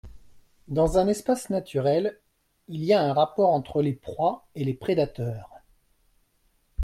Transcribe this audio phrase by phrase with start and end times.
[0.67, 2.19] Dans un espace naturel,
[2.69, 5.59] il y a un rapport entre les proies et les prédateurs.